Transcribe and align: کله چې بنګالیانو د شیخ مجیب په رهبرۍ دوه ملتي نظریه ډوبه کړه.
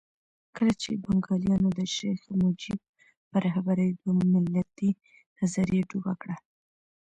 کله 0.55 0.73
چې 0.81 0.99
بنګالیانو 1.03 1.69
د 1.77 1.79
شیخ 1.95 2.19
مجیب 2.41 2.79
په 3.29 3.35
رهبرۍ 3.45 3.89
دوه 4.03 4.13
ملتي 4.33 4.89
نظریه 5.39 5.83
ډوبه 5.89 6.13
کړه. 6.21 6.35